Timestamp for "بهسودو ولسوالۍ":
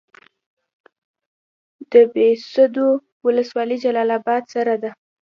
2.13-3.77